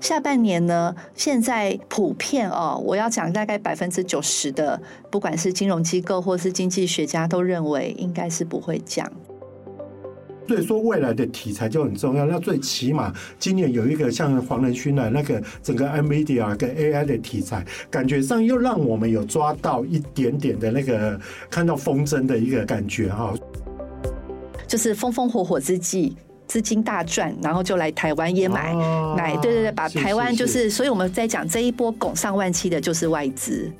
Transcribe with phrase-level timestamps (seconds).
[0.00, 4.80] 下半年呢，现在普遍哦，我要讲大概百分之九十的，
[5.10, 9.10] 不管是金融机构或是经济学家都认为应该是不会降。
[10.46, 12.24] 所以说未来的题材就很重要。
[12.24, 21.20] 那最起码今年有一个像黄仁勋的那个整个 NVIDIA 跟 AI 的题材，感觉上又让我们有抓到一点点的那个
[21.50, 23.34] 看到风筝的一个感觉哈。
[24.66, 26.16] 就是风风火火之际，
[26.48, 33.70] 资金大赚，然后就来台湾也买、啊、买，对对对，把台湾就是，是，是，所以我们在讲这一波拱上万期的就是外资。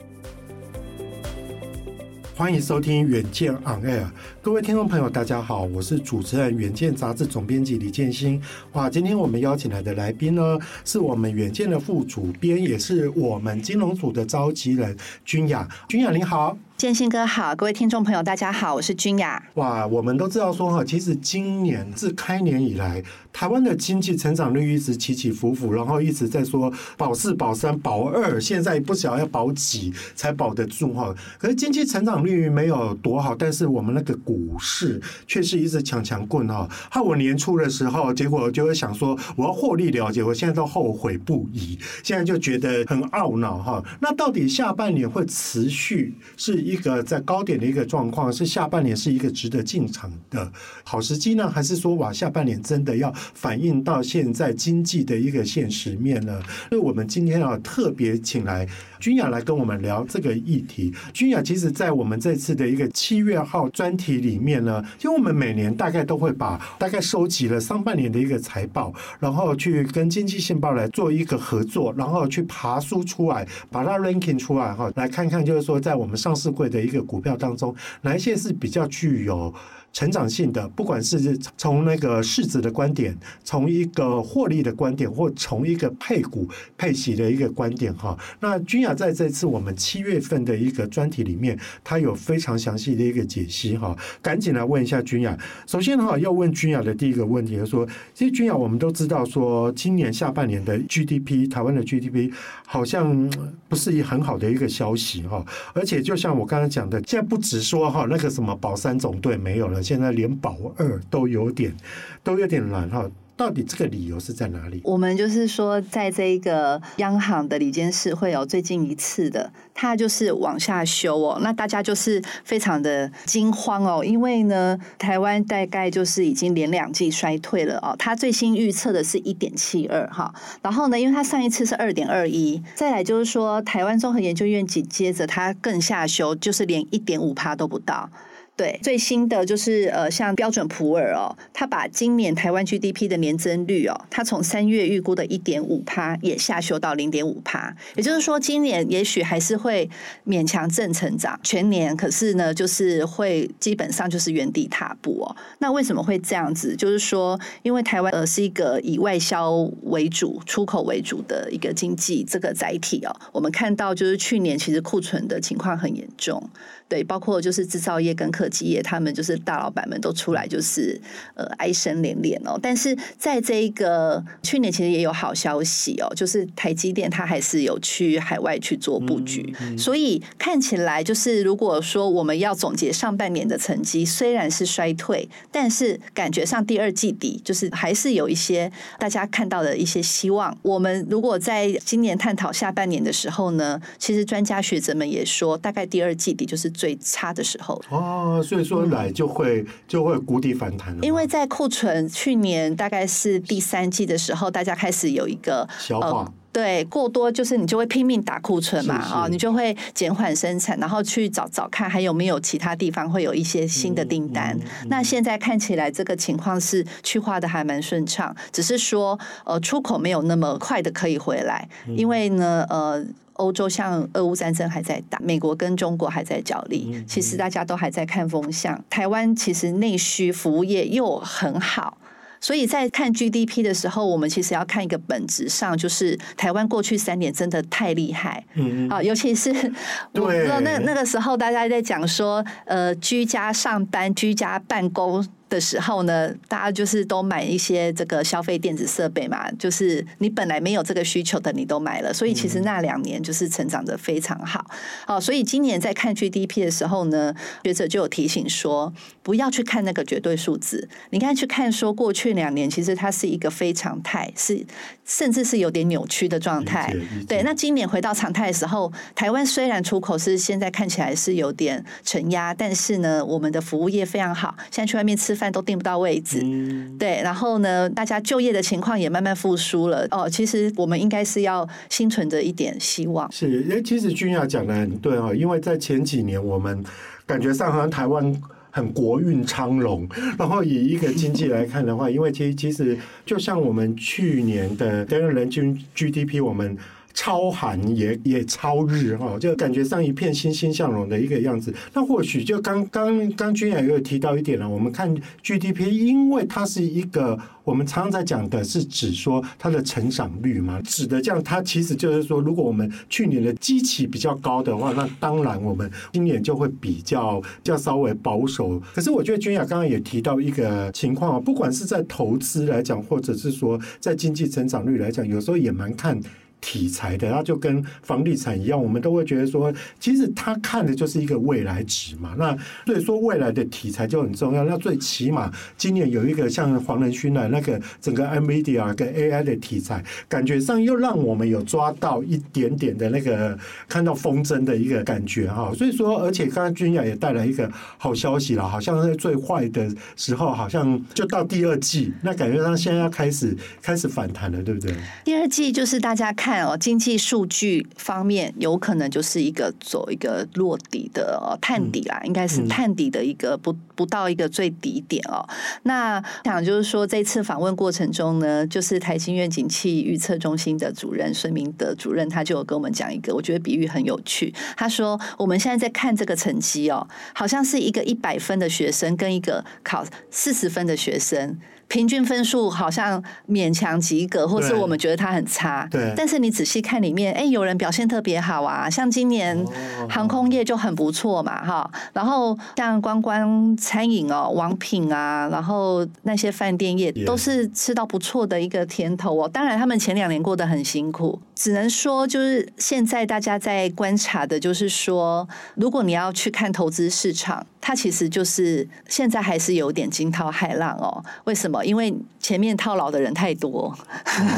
[2.37, 4.07] 欢迎收听远见 On Air，
[4.41, 8.41] 各位听众朋友，大家好，我是主持人远见杂志总编辑李建新。
[8.75, 15.67] 哇，今天我们邀请来的来宾呢，是我们远见的副主编，也是我们金融组的召集人君雅。
[15.89, 16.57] 君雅，你好。
[16.79, 19.43] 建新哥好，各位听众朋友大家好，我是君雅。
[19.55, 31.13] 哇，我们都知道说哈，其实今年自开年以来，台湾的经济成长率一直起起伏伏，然后一直在说保四、保三、保二，现在不晓得要保几才保得住哈。
[31.37, 36.69] 可是经济成长率没有多好，但是我们那个股市却是一直强强棍哈。
[36.89, 43.83] 害我年初的时候，结果就会想说我要获利了结，我现在都后悔不已，现在就觉得很懊恼哈。
[44.01, 46.68] 那到底下半年会持续是？
[46.69, 50.51] 一个在高点的一个状况，是下半年是一个值得进场的
[50.85, 56.43] 好时机呢，还是说哇，下半年真的要反映到现在经济的一个现实面呢？
[56.71, 58.69] 那我们今天啊特别请来
[59.01, 60.93] 君雅来跟我们聊这个议题。
[61.13, 79.53] 君雅其实在我们这次的一个七月号专题里面呢，因为我们每年大概都会把大概收集了上半年的一个财报，然后去跟经济信报来做一个合作，然后去爬梳出来，把它 ranking 出来哈，来看看就是说在我们上市柜的一个股票当中，哪一些是比较具有
[79.93, 88.17] 成长性的，不管是从那个市值的观点，从一个获利的观点，或从一个配股配息的一个观点哈。
[88.41, 93.97] 那君雅在这次我们七月份的一个专题里面，它有非常详细的一个解析哈。
[94.21, 95.39] 赶紧来问一下君雅。
[95.67, 102.33] 首先哈，要问君雅的第一个问题就是说，其实君雅我们都知道说，今年下半年的 GDP，台湾的 GDP
[102.67, 103.31] 好像
[103.69, 105.45] 不是一很好的一个消息哈。
[105.73, 109.83] 而且就像我刚才讲的，现在不止说哈那个什么保三总队没有了。
[109.83, 111.75] 现在连保二都有点，
[112.23, 113.09] 都有点难哈。
[113.39, 114.81] 到底这个理由是在哪里？
[114.83, 121.39] 我们就是说，在这个央行的理监事会有最近一次的，它就是往下修哦。
[121.41, 127.95] 那大家就是非常的惊慌哦，因为呢，台湾大概就是已经连两季衰退了哦。
[127.97, 138.11] 它最新预测的是一点七二哈，然后呢，因为它上一次是二点二一，再来就是说，台湾综合研究院紧接着它更下修，就是连一点五趴都不到。
[138.59, 149.89] 对，最新的就是呃，像标准普尔哦，他把今年台湾 GDP 的年增率哦，他从三月预估的一点五趴也下修到零点五趴，也就是说，今年也许还是会
[150.27, 155.37] 勉强正成长全年，可是呢，就是会基本上就是原地踏步哦。
[155.61, 156.75] 那为什么会这样子？
[156.75, 159.53] 就是说，因为台湾呃是一个以外销
[159.85, 166.51] 为主、出口为主的一个经济这个载体哦，我们看到就是去年其实库存的情况很严重。
[166.89, 170.99] 对，包括就是制造业跟科技业，他们就是大老板们都出来，就是
[171.35, 172.59] 呃哀声连连哦。
[172.63, 190.57] 但是在这一个去年，其实也有好消息哦，就是台积电它还是有去海外去做布局，嗯嗯、所以看起来就是如果说我们要总结上半年的成绩，虽然是衰退，但是感觉上第二季底就是还是有一些大家看到的一些希望。
[190.63, 196.73] 我们如果在今年探讨下半年的时候呢，其实专家学者们也说，大概第二季底就是。
[196.79, 201.01] 最差的时候哦，所以说来就会、嗯、就会谷底反弹了。
[201.03, 214.57] 因为在库存去年大概是第三季的时候，大家开始有一个消化、呃，对，过多就是你就会拼命打库存嘛啊、哦，你就会减缓生产，然后去找找看还有没有其他地方会有一些新的订单。
[214.57, 223.05] 嗯嗯嗯、那现在看起来这个情况是去化的还蛮顺畅，只是说呃出口没有那么快的可以回来，嗯、因为呢呃。
[223.39, 228.85] 欧洲像俄乌战争还在打，美国跟中国还在角力，其实大家都还在看风向。
[228.91, 231.97] 台湾其实内需服务业又很好，
[232.41, 238.45] 所以在看 GDP 的时候，我们其实要看一个本质上，就是台湾过去三年真的太厉害。
[238.55, 239.51] 嗯啊，尤其是
[240.15, 245.27] 我不知道那那个时候大家在讲说，呃，居家上班、居家办公。
[245.49, 254.65] 的时候呢，大家就是都买一些这个消费电子设备嘛，就是你本来没有这个需求的，你都买了，所以其实那两年就是成长的非常好。
[255.07, 257.35] 哦，所以今年在看 GDP 的时候呢，
[257.65, 258.93] 学者就有提醒说，
[259.23, 264.65] 不要去看那个绝对数字，你看去看说过去两年其实它是一个非常态，是
[265.05, 266.95] 甚至是有点扭曲的状态。
[267.27, 276.41] 对，那今年回到常态的时候，台湾虽然出口是现在看起来是有点承压，但是呢，我们的服务业非常好，现在去外面吃饭都订不到位置。
[276.43, 280.05] 嗯、对，然后呢，大家就业的情况也慢慢复苏了。
[280.11, 283.31] 哦，其实我们应该是要心存着一点希望。
[283.31, 286.85] 是，哎，其实君雅讲的很对哈，因为在前几年我们
[287.25, 296.77] 感觉上好像台湾很国运昌隆， 然后以一个经济来看的话，因为其实其实就像我们去年的跟人均 GDP，我们。
[297.21, 301.75] 超寒也也超日哈，就感觉上一片欣欣向荣的一个样子。
[301.93, 305.13] 那或许就刚刚刚君雅也有提到一点了，我们看
[305.43, 318.81] GDP，因为它是一个我们常常在讲的是指说它的成长率嘛，指的这样，它其实就是说，如果我们去年的基期比较高的话，那当然我们今年就会比较较稍微保守。
[318.95, 326.21] 可是我觉得君雅刚刚也提到一个情况啊，不管是在投资来讲，或者是说在经济成长率来讲，有时候也蛮看。
[326.61, 332.35] 题材的，它就跟房地产一样，我们都会觉得说，其实他看的就是一个未来值嘛。
[332.37, 334.65] 那所以说，未来的题材就很重要。
[334.65, 343.57] 那最起码今年有一个像黄仁勋的那个整个 NVIDIA 跟 AI 的题材，感觉上又让我们有抓到一点点的那个
[343.89, 345.73] 看到风筝的一个感觉哈。
[345.75, 354.93] 所以说，而且刚刚君雅也带来一个好消息了，好像在最坏的时候，好像就到第二季，那感觉上现在要开始开始反弹了，对不对？
[355.25, 356.48] 第二季就是大家看。
[356.49, 365.47] 看哦，经济数据方面有可能就是一个走一个落底的哦，探底啦，应该是探底的一个不不到一个最低点哦。
[365.83, 374.55] 那想就是说，这次访问过程中呢，就是台新院景气预测中心的主任孙明德主任，他就有跟我们讲一个，我觉得比喻很有趣。
[374.75, 381.59] 他说，我们现在在看这个成绩哦，好像是一个一百分的学生跟一个考四十分的学生。
[381.89, 385.89] 平均分数好像勉强及格，或是我们觉得它很差。
[385.91, 386.13] 对。
[386.17, 389.67] 但是你仔细看里面，哎，有人表现特别好啊，像今年
[390.09, 391.91] 航空业就很不错嘛，哈。
[392.13, 399.49] 然后像观光餐饮哦，王品啊，然后那些饭店业都是吃到不错的一个甜头哦。
[399.49, 411.23] 当然，他们前两年过得很辛苦，只能说就是现在大家在观察的，就是说，如果你要去看投资市场，它其实就是现在还是有点惊涛骇浪哦。
[411.45, 411.85] 为什么？
[411.85, 413.95] 因为前面套牢的人太多，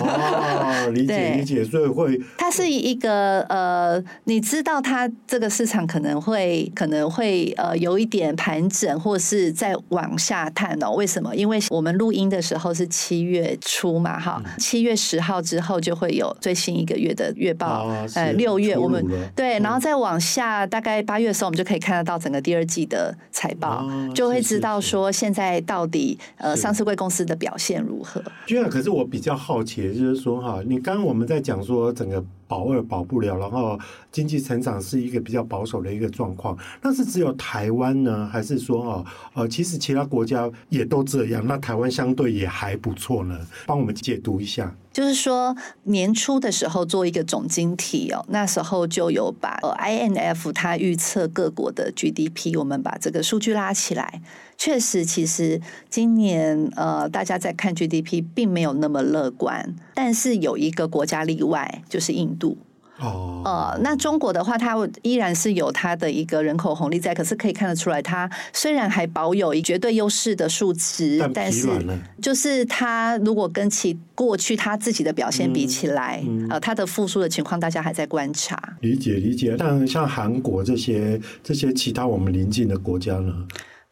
[0.00, 10.92] 哦， 理解理解，所以会它是一个呃，你知道它这个市场可能会可能会呃有一点盘整，或是在往下探哦。
[10.92, 11.34] 为什么？
[11.34, 28.22] 因为我们录音的时候是七月初嘛，哈，七月十号之后就会有最新一个月的月报，啊、呃，六月我们对，然后再往下，大概八月的时候，我们就可以看得到整个第二季的财报，啊、就会知道说现在到底呃上市贵公司的表现如何？
[28.46, 33.78] 君雅，可是我比较好奇就是说哈，你刚刚我们在讲说整个保二保不了，然后
[34.10, 39.04] 经济成长是一个比较保守的一个状况，那是只有台湾呢，还是说哦
[39.34, 41.44] 呃，其实其他国家也都这样？
[41.46, 43.38] 那台湾相对也还不错呢？
[43.66, 44.74] 帮我们解读一下。
[44.92, 54.20] 就是说年初的时候做一个总经体哦，那时候就有把呃 INF 它预测各国的 GDP，我们把这个数据拉起来。
[54.58, 62.58] 确实，其实今年呃，大家在看 GDP 并没有那么乐观，但是有一个国家例外，就是印度。
[63.00, 71.68] 哦，呃，那中国的话，它依然是有它的一个人口红利在，可是可以看得出来，它虽然还保有一绝对优势的数值，但，但是
[72.20, 78.76] 就是它如果跟其过去它自己的表现比起来，嗯嗯、呃，它的复苏的情况，大家还在观察。
[78.80, 83.32] 理解理解，但像韩国这些这些其他我们邻近的国家呢？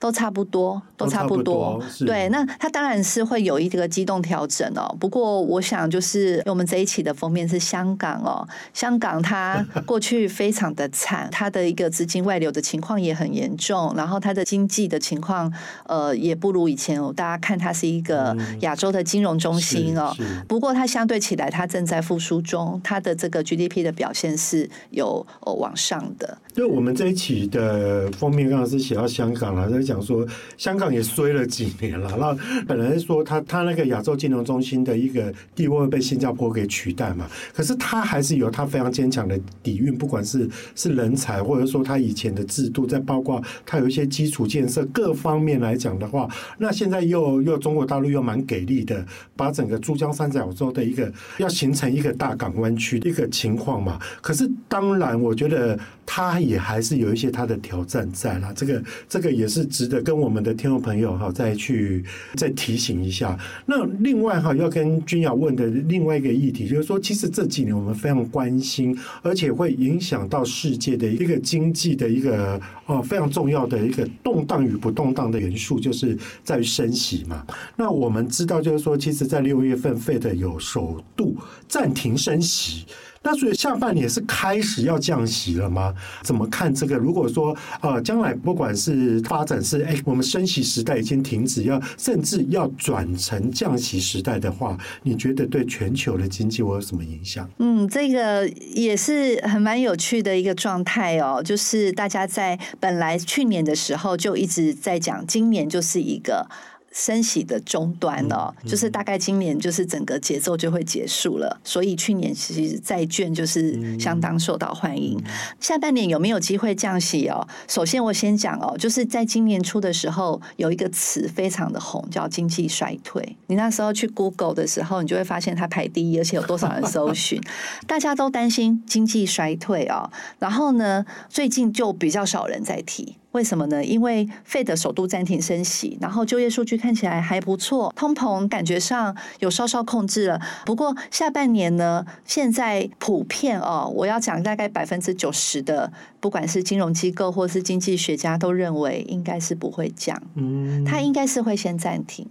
[0.00, 1.82] 都差不多，都差不多。
[2.06, 4.94] 对，那它当然是会有一个机动调整哦。
[5.00, 15.52] 不过，我想就是我们这一期的封面是香港哦，香港它 过去非常的惨，它的一个资金外流的情况也很严重，然后它的经济的情况
[15.86, 17.12] 呃也不如以前哦。
[17.12, 20.14] 大家看它是一个亚洲的金融中心哦，
[20.46, 26.38] 不过它相对起来，它正在复苏中，它的这个 GDP 的表现是有往上的。
[26.54, 29.68] 就我们这一期的封面刚刚是写到香港了。
[29.88, 30.26] 讲说，
[30.56, 32.14] 香港也衰了几年了。
[32.18, 46.28] 那本来说他他那个亚洲金融中心的一个地位被新加坡给取代嘛，可是他还是有他非常坚强的底蕴，不管是是人才，或者说他以前的制度，再包括他有一些基础建设各方面来讲的话，
[46.58, 49.04] 那现在又又中国大陆又蛮给力的，
[49.34, 53.98] 把整个珠江三角洲的一个要形成一个大港湾区的一个情况嘛。
[54.20, 55.78] 可是当然，我觉得
[56.10, 58.50] 他也还是有一些他的挑战在啦。
[58.56, 62.02] 这个这个也是值得跟我们的听众朋友哈再去
[62.34, 63.38] 再提醒一下。
[63.66, 77.46] 那另外哈要跟君雅问的另外一个议题就是说，其实这几年我们非常关心，而且会影响到世界的一个经济的一个哦非常重要的一个动荡与不动荡的元素，就是在于升息嘛。
[77.76, 81.36] 那我们知道就是说，其实在六月份 Fed 有首度
[81.68, 82.86] 暂停升息。
[83.28, 85.92] 那所以下半年是开始要降息了吗？
[86.22, 86.96] 怎么看这个？
[86.96, 97.46] 如果说呃，将来不管是发展是哎，我们升息时代已经停止，要甚至要转成降息时代的话，你觉得对全球的经济会有什么影响？
[97.58, 101.42] 嗯，这个也是很蛮有趣的一个状态哦。
[101.44, 106.48] 就是大家在本来去年的时候就一直在讲，今年就是一个。
[106.98, 115.16] 升息的终端哦，就是大概今年就是整个节奏就会结束了，所以去年其实债券就是相当受到欢迎。
[115.60, 117.46] 下半年有没有机会降息哦？
[117.68, 123.36] 首先我先讲哦，就是在今年初的时候有一个词非常的红，叫经济衰退。
[123.46, 127.40] 你那时候去 Google 的时候，你就会发现它排第一，而且有多少人搜寻，
[127.86, 130.10] 大家都担心经济衰退哦。
[130.40, 133.14] 然后呢，最近就比较少人在提。
[133.32, 133.84] 为什么呢？
[133.84, 140.40] 因为 Fed 首度暂停升息，然后就业数据看起来还不错，通膨感觉上有稍稍控制了。
[140.64, 152.26] 不过下半年呢，现在普遍哦，我要讲大概百分之九十的，不管是金融机构或是经济学家都认为应该是不会降，嗯，它应该是会先暂停。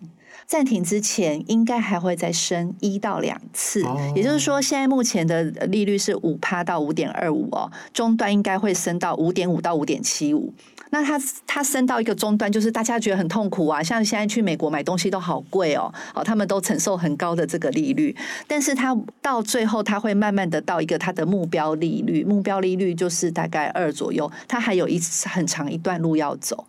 [0.48, 3.84] 暂停之前，应该还会再升一到两次，
[4.16, 10.54] 也就是说，现在目前的利率是五趴到五点二五哦，终端应该会升到五点五到五点七五。
[10.90, 18.16] 那它它升到一个终端，就是大家觉得很痛苦啊，像现在去美国买东西都好贵哦，哦，他们都承受很高的这个利率，
[18.48, 26.66] 但是它到最后，它会慢慢的到一个它的目标利率，目标利率就是大概二左右，它还有一很长一段路要走。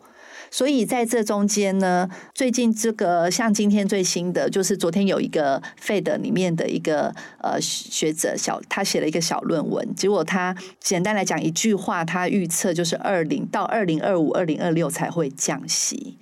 [0.51, 16.17] 所以在这中间呢，最近这个像今天最新的，就是昨天有一个 Fed 里面的一个呃学者小，他写了一个小论文，结果他简单来讲一句话，他预测就是二零到二零二五、二零二六才会降息。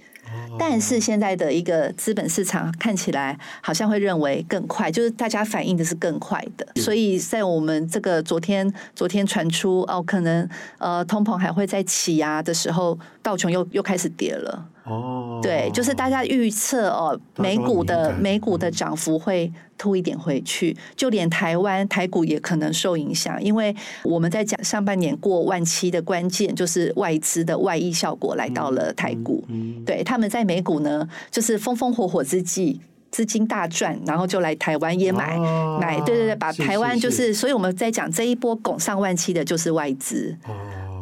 [0.58, 6.66] 但是现在的一个资本市场看起来好像会认为更快，就是大家反应的是更快的。
[6.80, 14.66] 所以在我们这个昨天昨天传出哦，可能呃通膨还会再起啊的时候，道琼又又开始跌了。
[14.86, 23.74] 哦，对，就是大家预测哦，美股的美股的涨幅会吐一点回去，就连台湾台股也可能受影响，因为
[24.04, 29.44] 我们在讲上半年过万七的关键就是外资的外溢效果来到了台股，
[29.84, 32.80] 对，他们在美股呢，就是风风火火之际。
[33.12, 40.36] 资金大赚，然后就来台湾也买、哦、买，对对对，把台湾就是，是，是，所以我们在讲这一波拱上万七的，就是外资。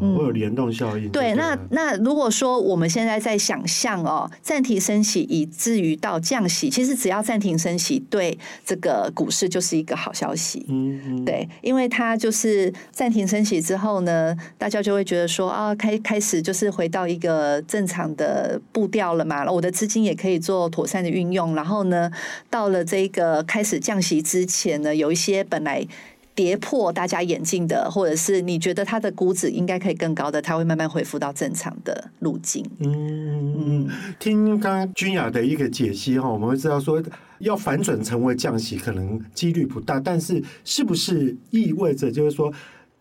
[0.01, 1.09] 哦会有联动效应。
[1.11, 10.65] 对，那那如果说我们现在在想象哦，暂停升息以至于到降息，其实只要暂停升息，对这个股市就是一个好消息。
[10.69, 11.25] 嗯嗯。
[11.25, 21.55] 对，因为它就是暂停升息之后呢，大家就会觉得说啊，开开始就是回到一个正常的步调了嘛，我的资金也可以做妥善的运用。
[21.55, 22.11] 然后呢，
[22.51, 25.87] 到了这个开始降息之前呢，有一些本来。
[26.35, 32.65] 跌破大家眼镜的，或者是你觉得它的估值应该可以更高的，它会慢慢恢复到正常的路径。
[32.81, 33.89] 嗯，
[34.19, 37.03] 听刚刚君雅的一个解析哈，我们会知道说
[37.39, 42.53] 要反转成为降息，可能几率不大，但是是不是意味着就是说？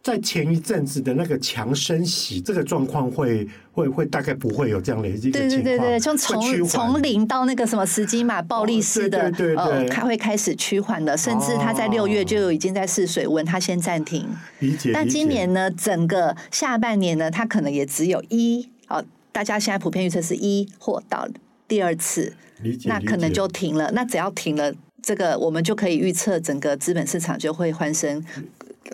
[0.03, 14.27] 在前一阵子的那个强升息，这个状况会会会大概不会有这样的一个情况，对对对对，从从从零到那个什么十几码暴力式的，哦、对对对对呃，它会开始趋缓的，甚至它在六月就已经在试水温，它先暂停。
[14.59, 14.91] 理解。
[14.91, 21.25] 那今年呢，整个下半年呢，它可能也只有一，哦，大家现在普遍预测是一或到
[21.65, 22.89] 第二次，理解。
[22.89, 23.89] 那可能就停了。
[23.93, 28.21] 那只要停了，这个我们就可以预测整个资本市场就会欢声。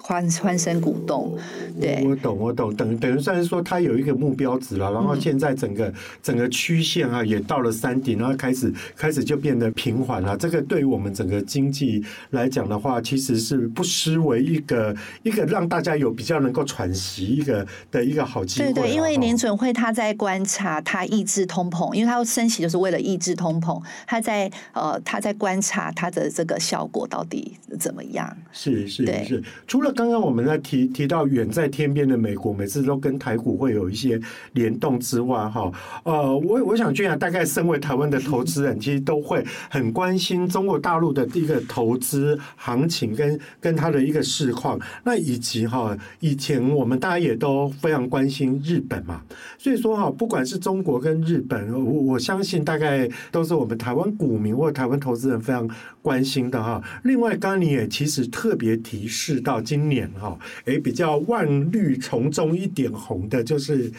[0.01, 1.37] 欢欢声鼓动。
[1.79, 10.37] 对，我懂，我懂，等等于算是说它有一个目标值了，然后现在整个、嗯、整个曲线啊也到了山顶，然后开始开始就变得平缓了。
[10.37, 18.73] 这个对于我们整个经济来讲的话，其实是不失为一个一个让大家有比较能够喘息一个的一个好机会。
[18.73, 28.37] 对对，因为联准会他在观察，他抑制通膨，因为他要升息就是为了抑制通膨，他在呃他在观察他的这个效果到底怎么样。
[28.51, 29.43] 是是是，
[29.79, 34.19] 除了刚刚我们在提提到远在天边的美国，每次都跟台股会有一些
[34.51, 35.71] 联动之外，哈，
[36.03, 49.21] 呃，我我想俊雅大概身为台湾的投资人，其实都会很关心中国大陆的一个投资行情跟跟它的一个市况，那以及哈，以前我们大家也都非常关心日本嘛，
[49.57, 55.65] 所以说哈，不管是中国跟日本，我我相信大概都是我们台湾股民或台湾投资人非常
[56.01, 56.83] 关心的哈。
[57.05, 60.35] 另外，刚你也其实特别提示到今年哈，
[60.65, 63.91] 诶，比较万绿丛中一点红的就是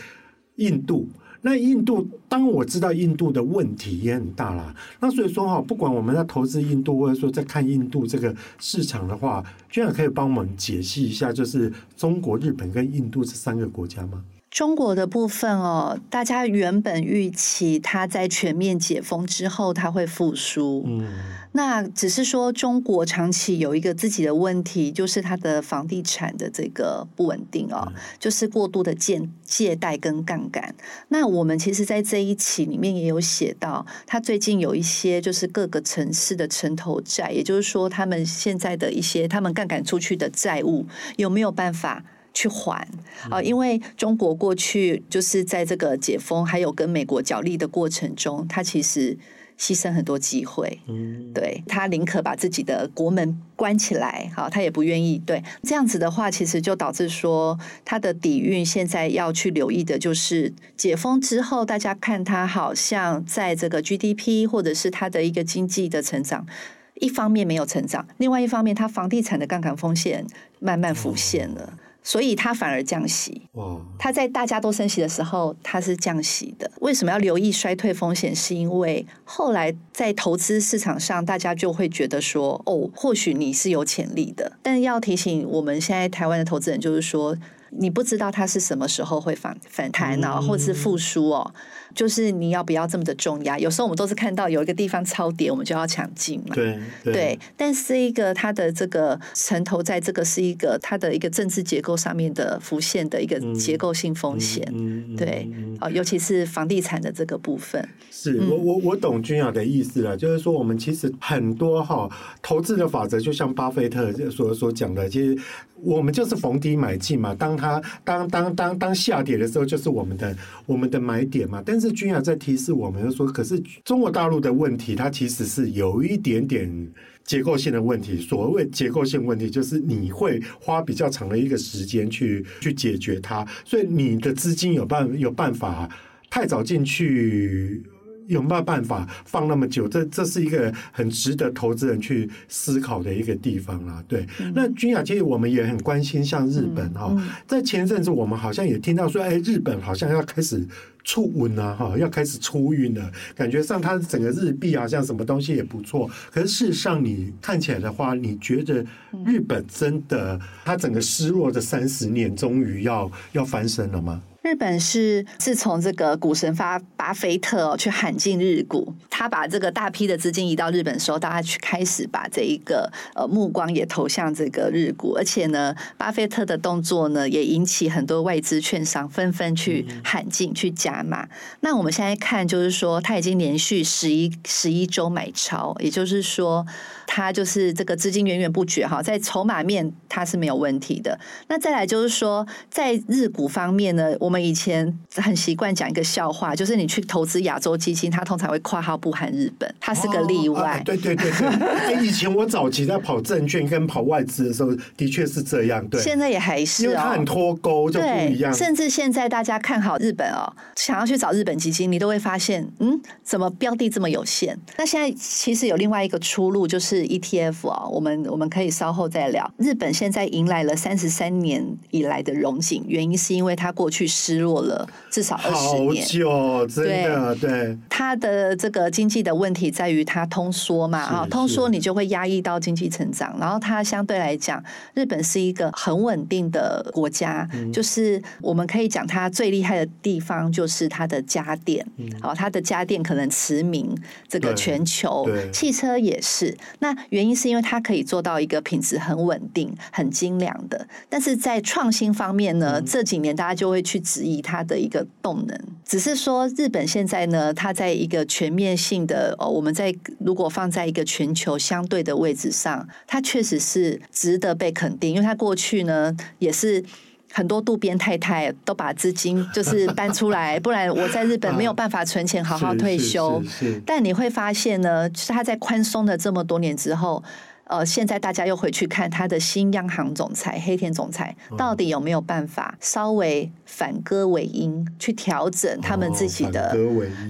[0.57, 1.09] 印度。
[1.43, 4.75] 那印度，当我知道印度的问题也很大啦。
[4.99, 14.25] 那所以说哈，不管我们在投资印度，或者说在看印度这个市场的话，居然可以帮我们解析一下，就是中国、日本跟印度这三个国家吗？
[14.51, 20.83] 中国的部分哦，大家原本预期它在全面解封之后，它会复苏。
[20.89, 21.07] 嗯，
[21.53, 30.75] 那只是说中国长期有一个自己的问题，就是它的房地产的这个不稳定哦，嗯、就是过度的借借贷跟杠杆。
[31.09, 40.85] 那我们其实，在这一期里面也有写到，它最近有一些就是各个城市的城投债，也就是说，他们现在的一些他们杠杆出去的债务
[41.17, 42.03] 有没有办法？
[42.41, 42.89] 去还
[43.29, 49.19] 啊，因为中国过去就是在这个解封，还有跟美国角力的过程中，他其实
[49.59, 50.81] 牺牲很多机会。
[50.89, 55.19] 嗯，对，他宁可把自己的国门关起来，好，他也不愿意。
[55.19, 66.47] 对，这样子的话，其实就导致说他的底蕴现在要去留意的就是解封之后，大家看他好像在这个 GDP 或者是他的一个经济的成长，
[66.95, 70.27] 一方面没有成长，另外一方面，他房地产的杠杆风险
[70.59, 71.75] 慢慢浮现了。
[72.03, 73.43] 所以它反而降息。
[73.53, 73.77] 哇！
[73.99, 76.71] 它在大家都升息的时候，它是降息的。
[76.81, 78.35] 为什么要留意衰退风险？
[78.35, 84.53] 是因为后来在投资市场上，大家就会觉得说，哦，或许你是有潜力的。
[84.63, 87.37] 但要提醒我们现在台湾的投资人，就是说，
[87.71, 91.53] 你不知道它是什么时候会反反弹啊，或者是复苏哦。
[91.95, 93.59] 就是你要不要这么的重压？
[93.59, 96.55] 有时候我们都是看到有一个地方超跌，我们就要抢进嘛。
[96.55, 97.39] 对对，对。
[97.57, 104.67] 但是一个它的这个城投在，这个是一个它的一个政治结构上面的浮现的一个结构性风险。
[104.73, 105.49] 嗯、对，
[105.81, 107.89] 哦，尤其是房地产的这个部分。
[108.11, 112.09] 是我我我懂君雅的意思了，就是说我们其实很多哈
[112.43, 115.39] 投资的法则，就像巴菲特所所讲的，其实
[115.77, 117.35] 我们就是逢低买进嘛。
[117.35, 121.63] 当它当当当当下跌的时候，就是我们的我们的买点嘛。
[121.65, 126.93] 但是是君雅在提示我们说，可是中国大陆的问题，它其实是有一点点
[127.25, 128.21] 结构性的问题。
[128.21, 135.89] 所谓结构性问题，就是你会花比较长的一个时间去去解决它，所以你的资金有办有办法
[136.29, 137.83] 太早进去。
[138.31, 139.89] 有没有办法放那么久？
[139.89, 144.03] 这这是一个很值得投资人去思考的一个地方啦。
[144.07, 150.65] 对，嗯、那君雅，其实我们也很关心，像日本哈，嗯嗯、在前阵子我们好像也听到说，哎，日本好像要开始
[151.03, 156.09] 出温了哈，要开始出运了，感觉上它整个日币好像什么东西也不错。
[156.31, 158.85] 可是事实上，你看起来的话，你觉得
[159.27, 164.23] 日本真的它整个失落的三十年，终于要要翻身了吗？
[164.43, 181.29] 日本是自从这个股神发巴菲特哦去喊进日股，他把这个大批的资金移到日本的时候，大家去开始把这一个呃目光也投向这个日股，而且呢，巴菲特的动作呢也引起很多外资券商纷纷去喊进去加码。
[181.61, 186.67] 那我们现在看就是说，他已经连续十一十一周买超，也就是说。
[187.13, 191.19] 他就是这个资金源源不绝哈，在筹码面他是没有问题的。
[191.49, 200.61] 那再来就是说，在日股方面呢，我们以前很习惯讲一个笑话，就是你去投资亚洲基金，它通常会括号不含日本，它是个例外。
[200.61, 205.87] 哦啊、对对对对，哎，以前我早期在跑证券跟跑外资的时候，的确是这样。
[205.89, 208.55] 对，现在也还是、哦，因为它很脱钩，就不一样。
[208.55, 214.57] 甚至现在大家看好日本哦，想要去找日本基金，你都会发现，嗯，怎么标的这么有限？
[214.79, 217.11] 那现在其实有另外一个出路，就是。
[217.11, 219.53] ETF 啊，我们我们可以稍后再聊。
[219.57, 226.05] 日本现在迎来了三十三年以来的荣景，原因是因为它过去失落了至少二十年。
[226.05, 227.51] 好久，真的对。
[227.51, 233.37] 对它的这个经济的问题在于它通缩嘛，啊，通缩你就会压抑到经济成长。
[233.39, 234.63] 然后它相对来讲，
[234.95, 241.85] 日本是一个很稳定的国家，嗯、就是我们可以讲它最厉害的地方就是它的家电，
[242.21, 243.97] 好、嗯，它的家电可能驰名
[244.29, 246.57] 这个全球，汽车也是。
[246.81, 255.59] 那原因是因为它可以做到一个品质很稳定、很精良的，但是在创新方面呢，嗯、这几年大家就会去质疑它的一个动能。
[255.85, 266.85] 只是说日本现在呢，它在一个全面性的哦，我们在如果放在一个全球相对的位置上，它确实是值得被肯定，因为它过去呢也是
[267.33, 273.43] 很多渡边太太都把资金就是搬出来， 不然我在日本没有办法存钱好好退休。
[273.87, 277.23] 但你会发现呢，就是他在宽松了这么多年之后。
[277.71, 286.77] 呃，现在大家又回去看他的新央行总裁黑田总裁，到底有没有办法稍微反戈为音，去调整他们自己的？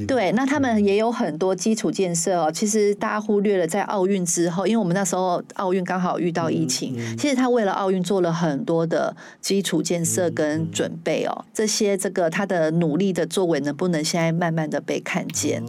[0.08, 2.50] 对，那他们也有很多基础建设哦。
[2.50, 11.44] 其实大家忽略了，在奥运之后，因为我们那时候奥运刚好遇到疫情，其实他为了奥运做了很多的基础建设跟准备哦。
[11.52, 15.62] 这些这个他的努力的作为，能不能现在慢慢的被看见？
[15.64, 15.66] 哦，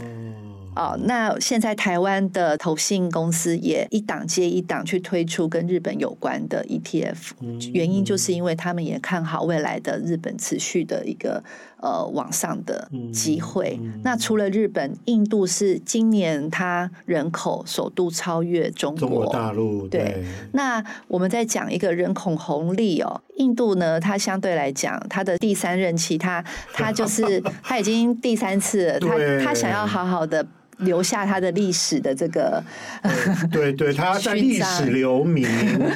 [1.04, 11.44] 那现在台湾的投信公司也一档接一档去推出跟日本有关的 ETF，原因就是因为他们也看好未来的日本持续的一个
[11.82, 13.80] 呃往上的机会。
[14.04, 19.88] 那除了日本，印度是今年它人口首度超越中国，中国大陆。
[19.88, 30.46] 对，对，那我们再讲一个人口红利哦，印度呢，它相对来讲，它的第三任期，它它就是 它已经第三次了，它它想要好好的。
[30.82, 32.64] 留下他的历史的这个，
[33.52, 35.48] 对对，他在历史留名，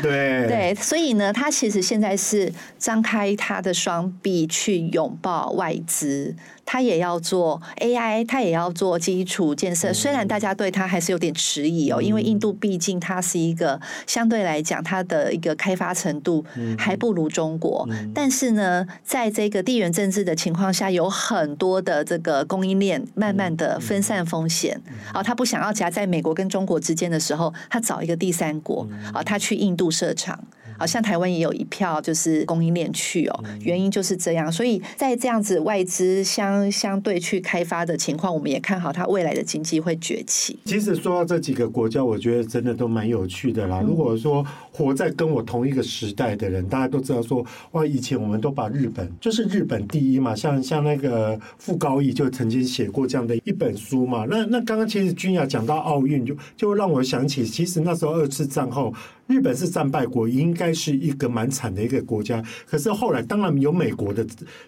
[0.02, 6.36] 对 对，所以呢，他其实现在是张开他的双臂去拥抱外资。
[6.66, 9.94] 他也要做 AI，他也要做基础建设。
[9.94, 16.44] 虽然大家对他还是有点迟疑哦，因为印度毕竟它是一个相对来讲，它的一个开发程度
[16.78, 17.88] 还不如中国。
[18.14, 24.82] 但是呢，在这个地缘政治的情况下，有很多的这个供应链慢慢的分散风险。
[25.14, 30.44] 啊，他不想要夹在美国跟中国之间的时候，他找一个第三国啊，他去印度设厂。
[30.78, 40.58] 好像台湾也有一票就是供应链去哦，原因就是这样，所以在这样子外资相相对去开发的情况，我们也看好它未来的经济会崛起。
[40.66, 43.82] 其实说到这几个国家，我觉得真的都蛮有趣的啦。
[43.86, 54.26] 如果说活在跟我同一个时代的人，大家都知道说，哇，以前我们都把日本就是日本第一嘛，像像那个傅高义就曾经写过这样的一本书嘛。
[54.30, 58.94] 那那刚刚其实君雅讲到奥运，就就让我想起，其实那时候二次战后。
[59.28, 62.44] 日本是战败国，应该是一个蛮惨的一个国家。
[62.68, 64.26] 可是后来当然有美国的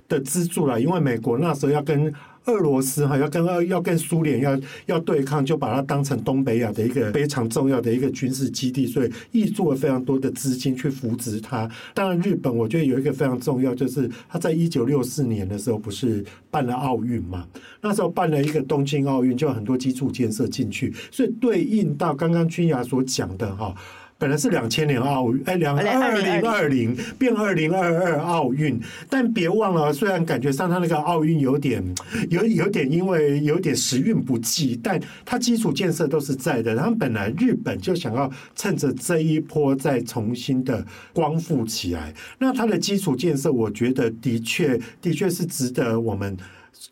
[0.08, 2.12] 的资助了，因为美国那时候要跟
[2.46, 11.70] 俄罗斯哈，要跟要跟苏联要要对抗，就把它当成东北亚的一个非常重要的一个军事基地，所以挹注了非常多的资金去扶植它。
[11.94, 17.46] 当然，日本我觉得有一个非常重要，就是他在一九六四年的时候不是办了奥运嘛？
[17.82, 23.76] 那时候办了一个东京奥运，就很多基础建设进去，所以对应到刚刚君雅所讲的哈。
[24.20, 31.84] 本来是两千年奥运，哎，两二零二零变二零二二奥运，但别忘了，虽然感觉上他那个奥运有点
[32.30, 36.76] 有有点因为有点时运不济，但它基础建设都是在的。
[36.76, 46.36] 他们本来日本就想要趁着这一波再重新的光复起来，那它的基础建设，我觉得的确的确是值得我们。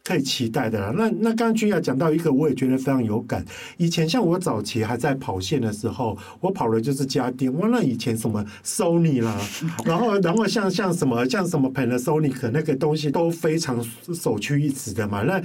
[0.04, 0.94] 可以期待的啦。
[0.96, 3.44] 那那刚刚君雅讲到一个，我也觉得非常有感。
[3.78, 7.52] 以前像我早期还在跑线的时候，我跑的就是家电。
[7.58, 9.36] 哇，那以前什么 Sony 啦，
[9.86, 15.24] 然后然后像像什么像什么 Panasonic 那个东西都非常首屈一指的嘛。
[15.24, 15.42] 那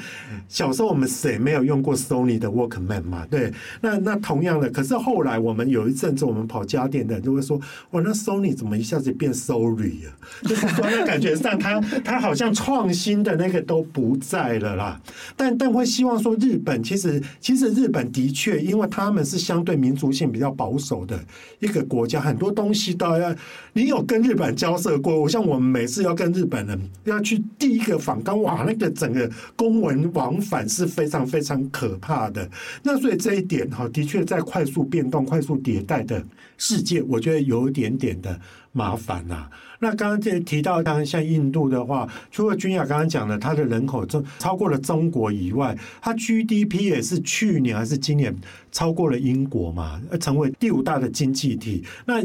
[0.48, 3.26] 小时候我们谁没有用过 Sony 的 Walkman 嘛？
[3.30, 7.58] 对，那那同样的，可是后来我们有一阵子我们跑家电的人就会说，
[7.92, 10.12] 哇，那 Sony 怎么一下子变 Sorry 啊？
[10.42, 15.00] 就是说那感觉上它它好像创新的那个都不在了啦，
[15.36, 21.18] 但但会希望说日本其实其实日本的确，因为他们是相对民族性比较保守的
[21.58, 23.34] 一个国家，很多东西都要
[23.72, 25.20] 你有跟日本交涉过。
[25.20, 32.48] 我像我们每次要跟日本人要去第一个访纲，哇，那个整个公文往返是非常非常可怕的。
[32.84, 36.24] 那所以这一点哈，的确在快速变动、快速迭代的
[36.56, 38.38] 世界，我觉得有一点点的
[38.72, 39.48] 麻烦呐。
[39.80, 48.36] 那刚刚这提到，当然像印度的话，除了君雅刚刚讲的，它的人口中超过了中国以外，它 GDP 也是去年还是今年
[48.70, 51.82] 超过了英国嘛，成为第五大的经济体。
[52.04, 52.22] 那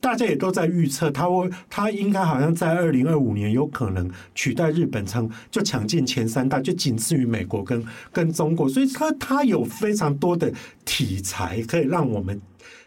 [0.00, 10.50] 大家也都在预测，它会，它应该好像在二零二五年有可能取代日本成就抢进前三大，就仅次于美国跟跟中国，所以它它有非常多的
[10.84, 12.40] 题材可以让我们。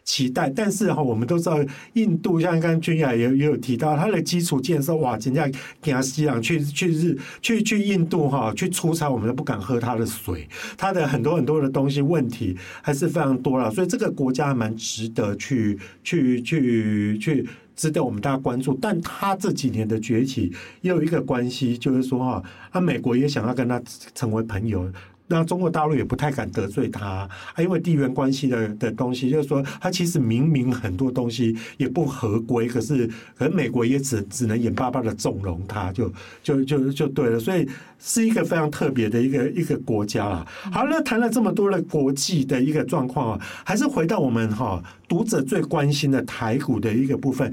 [0.06, 1.58] 期待，但是哈，我们都知道
[1.94, 5.50] 印度像刚君雅也也有提到，它的基础建设哇，人家
[5.82, 18.78] 给他西洋去去日去去印度哈去出差，我们都不敢喝它的水，它的很多很多的东西问题还是非常多了，所以这个国家还蛮值得去去去去值得我们大家关注。
[18.80, 23.82] 但他这几年的崛起也有一个关系，就是说哈，啊，美国也想要跟他
[24.13, 24.88] 成为朋友。
[25.28, 36.12] 那中国大陆也不太敢得罪他，啊，因为地缘关系的的东西，就是说他其实明明很多东西也不合规，可是可能美国也只只能眼巴巴的纵容他，就
[36.44, 37.68] 就就就对了，所以
[38.00, 40.48] 是一个非常特别的一个一个国家啊。
[40.72, 47.52] 好，那谈了这么多的国际的一个状况啊，还是回到我们哈读者最关心的台股的一个部分。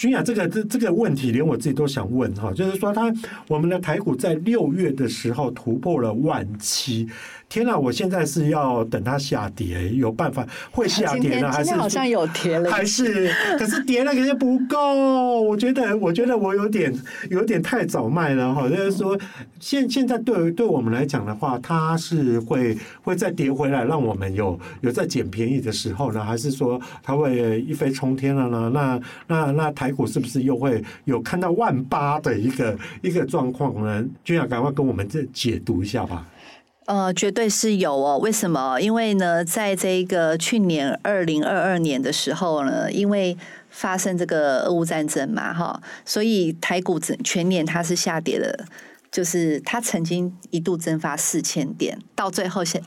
[0.00, 3.12] 君雅，这个这这个问题，连我自己都想问哈，就是说，他
[3.46, 7.06] 我们的台股在六月的时候突破了万七。
[7.50, 11.50] 天呐，我现在是要等它下跌，有办法会下跌呢？
[11.50, 12.70] 还是好像有跌了？
[12.70, 15.42] 还是可是跌了，可是不够。
[15.42, 16.94] 我觉得，我觉得我有点
[17.28, 18.68] 有点太早卖了哈。
[18.68, 19.18] 就是说，
[19.58, 26.24] 现现在对对我们来讲的话，它是会会再跌回来，让我们有有在捡便宜的时候呢？
[26.24, 28.70] 还是说它会一飞冲天了呢？
[28.72, 34.04] 那那那台股是不是又会有看到万八的一个一个状况呢？
[34.22, 36.24] 君雅，赶快跟我们这解读一下吧。
[36.86, 38.18] 呃，绝对是有哦。
[38.18, 38.80] 为什么？
[38.80, 43.36] 因为呢，在这个去年二零二二年的时候呢，因为
[43.68, 48.64] 发生这个俄乌战争嘛，哈，所以台股整全年它是下跌的。
[49.10, 52.80] 就是它曾经一度蒸发四千点，到最后现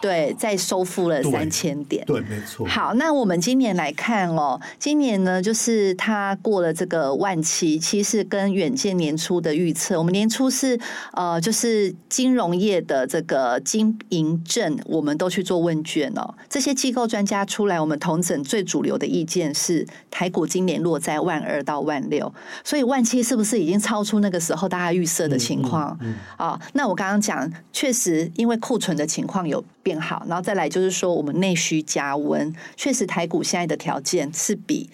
[0.00, 2.66] 对再收复了三千点，对，对，没错。
[2.66, 10.78] 好，那我们今年来看哦，今年呢，就是它过了这个万七，其实跟远见年初的预测，我们年初是
[11.12, 25.67] 呃，就是金融业的这个经营证，我们都去做问卷哦，这些机构专家出来，我们同整最主流的意见是台股今年落在万二到万六，所以万七是不是已经超出那个时候大家预设的情况？
[25.68, 34.90] 况、嗯、啊，那我刚刚讲，确实因为库存的情况有变好，然后再来就是说我们内需加温，确实台股现在的条件是比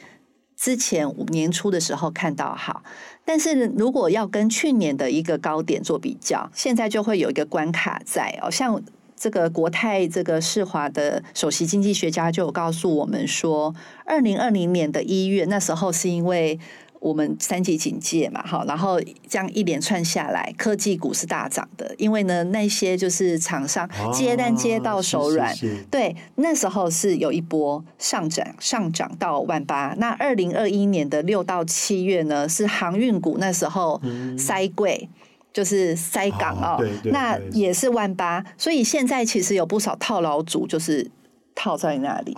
[0.57, 2.83] 之前年初的时候看到好，
[3.25, 8.83] 但是如果要跟去年的一个高点做比较，现在就会有一个关卡在哦，像
[9.17, 16.59] 这个国泰这个世华的首席经济学家就有告诉我们说，二零二零年的一月那时候是因为。
[17.05, 29.95] 我们三级警戒嘛，好，然后这样一连串下来，科技股是大涨的，因为呢，那些就是厂商接单接到手软，啊、是是是对，那时候是有一波上涨，上涨到万八。
[29.99, 34.01] 那二零二一年的六到七月呢，是航运股那时候
[34.39, 35.07] 塞柜，
[35.53, 38.43] 就是塞港哦，那也是万八。
[38.57, 41.11] 所以现在其实有不少套牢组，就是。
[41.55, 42.37] 套在那里。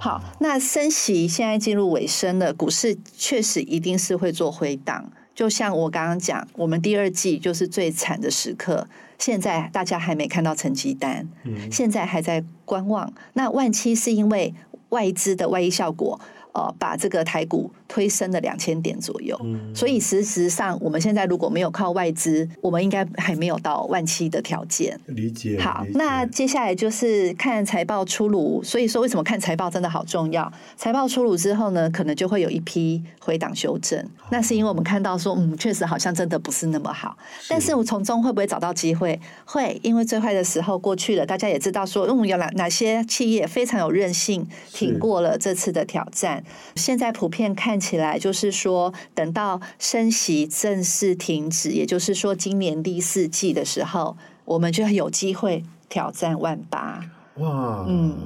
[0.00, 5.10] 好，那升息现在进入尾声了，股市确实一定是会做回档。
[5.34, 8.86] 就像我刚刚讲，我们第二季就是最惨的时刻，
[9.18, 11.28] 现在大家还没看到成绩单，
[11.70, 13.12] 现在还在观望。
[13.32, 14.54] 那万七是因为
[14.90, 16.20] 外资的外溢效果。
[16.54, 24.96] 呃，把这个台股推升了两千点左右，嗯，所以事实上，我们现在如果没有靠外资，我们应该还没有到万七的条件。
[25.06, 25.58] 理解。
[25.60, 30.52] 好，那接下来就是看财报出炉，所以说为什么看财报真的好重要？
[30.76, 33.98] 财报出炉之后呢，可能就会有一批回档修正。
[34.00, 37.18] 哦，那是因为我们看到说，嗯，确实好像真的不是那么好。
[37.40, 37.48] 是。
[37.50, 39.20] 但是我从中会不会找到机会？
[39.44, 46.43] 会，因为最坏的时候过去了，大家也知道说，嗯，有哪哪些企业非常有韧性，挺过了这次的挑战。
[46.76, 57.04] 现在普遍看起来，就是说，等到升息正式停止，也就是说，今年第四季的时候，我们就有机会挑战万八。
[57.36, 58.16] 哇，嗯。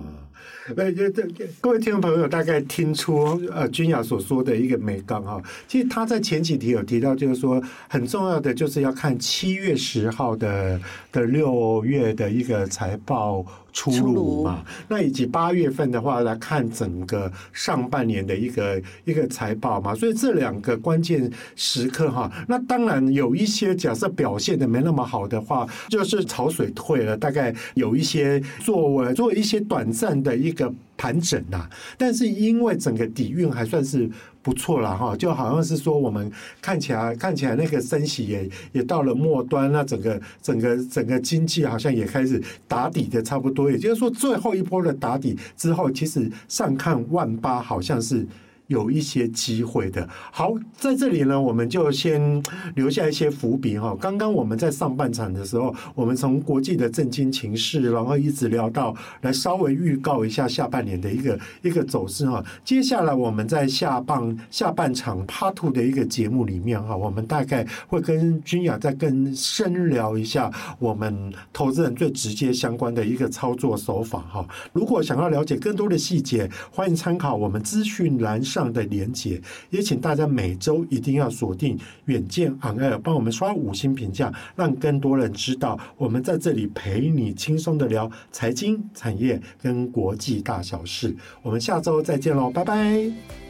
[0.77, 1.23] 那，这这
[1.63, 10.79] 各位听众朋友大概听出呃君雅所说的一个眉角哈，其实他在前几题有提到，就是说很重要的就是要看七月十号的
[11.11, 30.73] 的六月的一个财报出炉嘛，那以及八月份的话来看整个上半年的一个一个财报嘛，所以这两个关键时刻哈，那当然有一些假设表现的没那么好的话，就是潮水退了，大概有一些作为做一些短暂的一个。
[30.99, 34.11] 盘整呐，但是因为整个底蕴还算是
[34.43, 36.31] 不错了哈，就好像是说我们
[36.61, 48.27] 看起来看起来那个升息也也到了末端，那整个整个整个经济好像也开始打底的差不多，也就是说最后一波的打底之后，其实上看万八好像是
[48.69, 50.09] 有一些机会的。
[50.31, 52.43] 好，在这里呢，我们就先
[52.75, 53.97] 留下一些伏笔哈。
[54.01, 62.45] 刚刚我们在上半场的时候，我们从国际的政经情势，然后一直聊到来稍微预告一下下半年的一个一个走势哈。
[62.65, 74.47] 接下来我们在下半下半场 Part Two 的一个节目里面哈，我们大概会跟君雅再更深聊一下我们投资人最直接相关的一个操作手法哈。
[74.73, 79.41] 如果想要了解更多的细节，欢迎参考我们资讯栏上上的连结。
[79.71, 91.15] 也请大家每周一定要锁定远见 On Air，帮我们刷五星评价，让更多人知道我们在这里陪你轻松的聊财经、产业跟国际大小事。
[91.43, 93.48] 我们下周再见喽，拜拜。